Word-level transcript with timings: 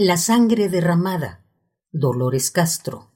La 0.00 0.16
sangre 0.16 0.68
derramada, 0.68 1.44
Dolores 1.90 2.52
Castro. 2.52 3.10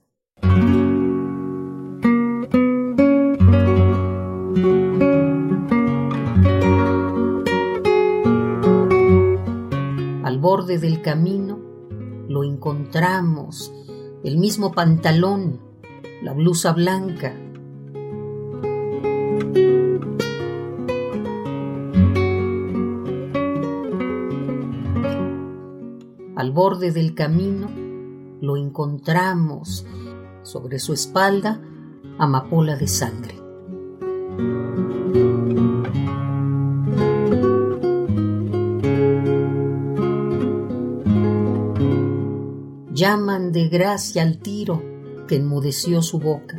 Al 10.24 10.38
borde 10.40 10.80
del 10.80 11.02
camino 11.02 11.60
lo 12.28 12.42
encontramos, 12.42 13.72
el 14.24 14.38
mismo 14.38 14.72
pantalón, 14.72 15.60
la 16.20 16.32
blusa 16.32 16.72
blanca, 16.72 17.32
al 26.42 26.50
borde 26.50 26.90
del 26.90 27.14
camino, 27.14 27.70
lo 28.40 28.56
encontramos 28.56 29.86
sobre 30.42 30.80
su 30.80 30.92
espalda 30.92 31.62
amapola 32.18 32.74
de 32.74 32.88
sangre. 32.88 33.36
Llaman 42.92 43.52
de 43.52 43.68
gracia 43.68 44.22
al 44.22 44.38
tiro 44.38 44.82
que 45.28 45.36
enmudeció 45.36 46.02
su 46.02 46.18
boca. 46.18 46.58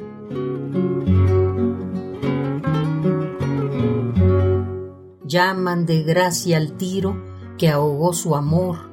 Llaman 5.25 5.85
de 5.85 6.03
gracia 6.03 6.55
al 6.55 6.77
tiro 6.77 7.21
que 7.57 7.67
ahogó 7.67 8.13
su 8.13 8.37
amor 8.37 8.92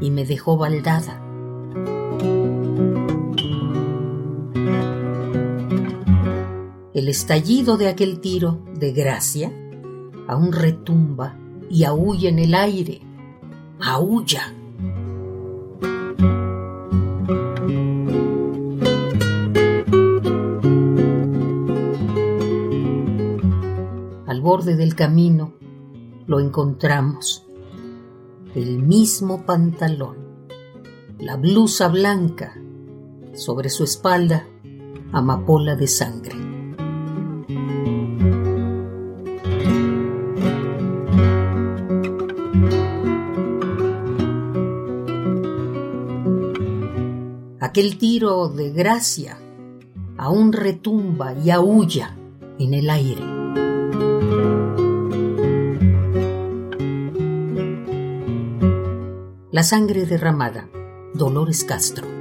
y 0.00 0.10
me 0.10 0.24
dejó 0.24 0.56
baldada. 0.56 1.22
El 6.94 7.08
estallido 7.08 7.76
de 7.76 7.88
aquel 7.88 8.20
tiro 8.20 8.58
de 8.74 8.92
gracia 8.92 9.52
aún 10.26 10.52
retumba 10.52 11.36
y 11.70 11.84
aúlla 11.84 12.28
en 12.28 12.38
el 12.38 12.54
aire. 12.54 13.00
¡Aúlla! 13.80 14.54
Al 24.26 24.40
borde 24.40 24.76
del 24.76 24.94
camino 24.94 25.52
lo 26.26 26.40
encontramos 26.40 27.47
el 28.54 28.78
mismo 28.78 29.44
pantalón, 29.44 30.16
la 31.18 31.36
blusa 31.36 31.88
blanca, 31.88 32.54
sobre 33.34 33.68
su 33.68 33.84
espalda 33.84 34.46
amapola 35.12 35.76
de 35.76 35.86
sangre. 35.86 36.36
Aquel 47.60 47.98
tiro 47.98 48.48
de 48.48 48.70
gracia 48.70 49.38
aún 50.16 50.52
retumba 50.52 51.34
y 51.34 51.50
aúlla 51.50 52.16
en 52.58 52.74
el 52.74 52.90
aire. 52.90 53.47
La 59.58 59.64
sangre 59.64 60.06
derramada. 60.06 60.68
Dolores 61.14 61.64
Castro. 61.64 62.17